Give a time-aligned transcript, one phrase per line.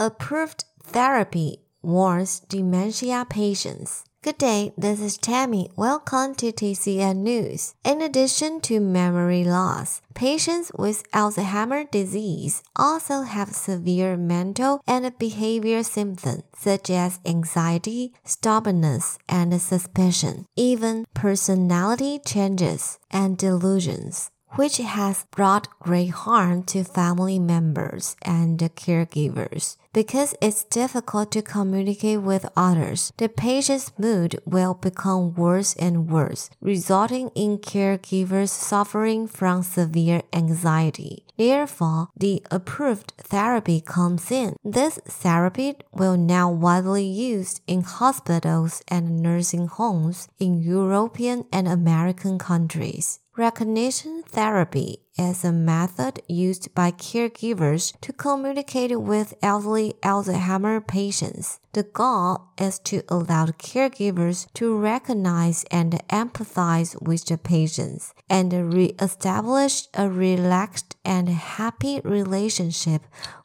[0.00, 4.02] approved therapy warns dementia patients.
[4.22, 5.70] Good day, this is Tammy.
[5.76, 7.74] Welcome to TCN News.
[7.84, 15.82] In addition to memory loss, patients with Alzheimer's disease also have severe mental and behavior
[15.82, 25.68] symptoms such as anxiety, stubbornness, and suspicion, even personality changes and delusions which has brought
[25.80, 29.76] great harm to family members and caregivers.
[29.92, 36.48] Because it's difficult to communicate with others, the patient's mood will become worse and worse,
[36.60, 41.24] resulting in caregivers suffering from severe anxiety.
[41.36, 44.54] Therefore, the approved therapy comes in.
[44.62, 52.38] This therapy will now widely used in hospitals and nursing homes in European and American
[52.38, 53.18] countries.
[53.36, 61.60] Recognition therapy is a method used by caregivers to communicate with elderly Alzheimer patients.
[61.72, 69.86] The goal is to allow caregivers to recognize and empathize with the patients and re-establish
[69.94, 73.02] a relaxed and happy relationship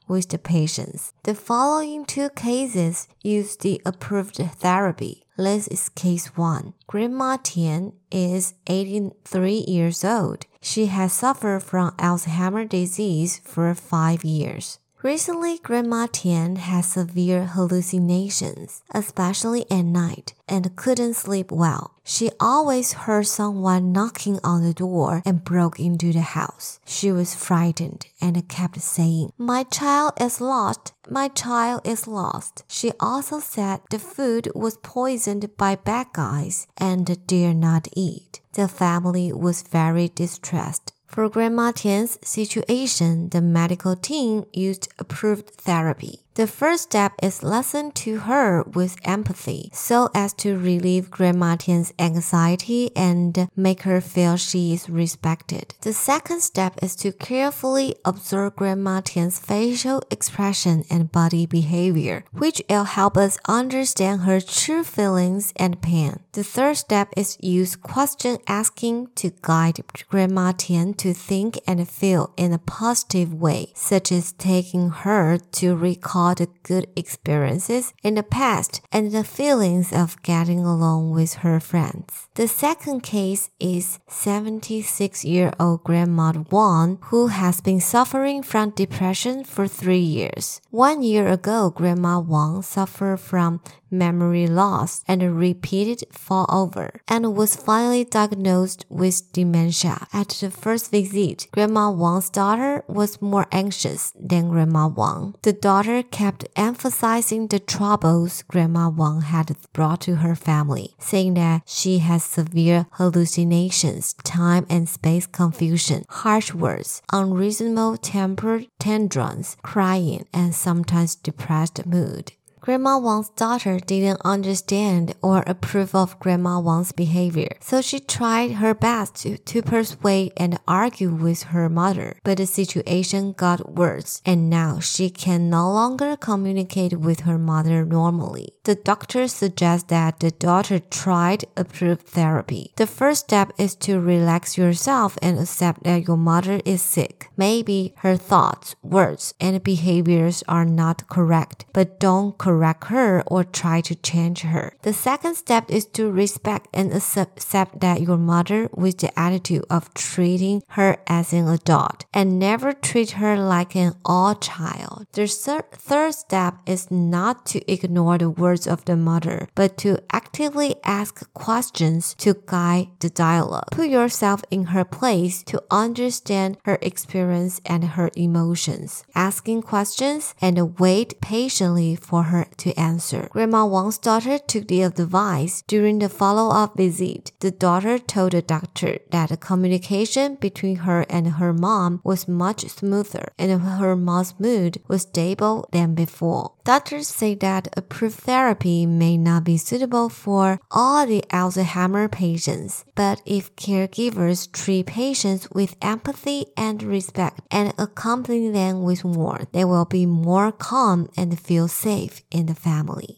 [0.08, 1.14] with the patients.
[1.24, 5.25] The following two cases use the approved therapy.
[5.38, 6.74] This is case 1.
[6.88, 10.46] Grandma Tian is 83 years old.
[10.62, 14.80] She has suffered from Alzheimer's disease for 5 years.
[15.06, 21.94] Recently, Grandma Tian has severe hallucinations, especially at night, and couldn't sleep well.
[22.04, 26.80] She always heard someone knocking on the door and broke into the house.
[26.88, 30.94] She was frightened and kept saying, My child is lost.
[31.08, 32.64] My child is lost.
[32.68, 38.42] She also said the food was poisoned by bad guys and dare not eat.
[38.54, 40.94] The family was very distressed.
[41.16, 46.25] For Grandma Tian's situation, the medical team used approved therapy.
[46.36, 51.94] The first step is listen to her with empathy so as to relieve Grandma Tian's
[51.98, 55.76] anxiety and make her feel she is respected.
[55.80, 62.62] The second step is to carefully observe Grandma Tian's facial expression and body behavior, which
[62.70, 66.20] will help us understand her true feelings and pain.
[66.34, 69.80] The third step is use question asking to guide
[70.10, 75.78] Grandma Tian to think and feel in a positive way, such as taking her to
[75.78, 81.36] recall all the good experiences in the past and the feelings of getting along with
[81.46, 82.28] her friends.
[82.34, 89.44] The second case is 76 year old Grandma Wang, who has been suffering from depression
[89.44, 90.62] for three years.
[90.72, 93.62] One year ago, Grandma Wang suffered from
[93.98, 100.08] memory loss and repeated fall over and was finally diagnosed with dementia.
[100.14, 105.36] At the first visit, Grandma Wang's daughter was more anxious than Grandma Wang.
[105.42, 111.64] The daughter kept emphasizing the troubles Grandma Wang had brought to her family, saying that
[111.66, 120.54] she has severe hallucinations, time and space confusion, harsh words, unreasonable temper tantrums, crying, and
[120.54, 122.34] sometimes depressed mood.
[122.66, 128.74] Grandma Wang's daughter didn't understand or approve of Grandma Wang's behavior, so she tried her
[128.74, 132.18] best to, to persuade and argue with her mother.
[132.24, 137.86] But the situation got worse, and now she can no longer communicate with her mother
[137.86, 138.56] normally.
[138.64, 142.74] The doctor suggests that the daughter tried approved therapy.
[142.78, 147.30] The first step is to relax yourself and accept that your mother is sick.
[147.38, 153.44] Maybe her thoughts, words, and behaviors are not correct, but don't correct correct her or
[153.44, 154.74] try to change her.
[154.84, 159.94] The second step is to respect and accept that your mother with the attitude of
[159.94, 165.06] treating her as an adult and never treat her like an old child.
[165.12, 165.28] The
[165.74, 171.14] third step is not to ignore the words of the mother, but to actively ask
[171.34, 173.70] questions to guide the dialogue.
[173.72, 179.04] Put yourself in her place to understand her experience and her emotions.
[179.14, 182.24] Asking questions and wait patiently for
[182.58, 183.30] to answer.
[183.32, 187.32] Grandma Wang's daughter took the advice during the follow-up visit.
[187.40, 192.66] The daughter told the doctor that the communication between her and her mom was much
[192.68, 196.54] smoother and her mom's mood was stable than before.
[196.64, 203.22] Doctors say that approved therapy may not be suitable for all the Alzheimer patients, but
[203.26, 209.86] if caregivers treat patients with empathy and respect and accompany them with warmth, they will
[209.86, 213.14] be more calm and feel safe in the family.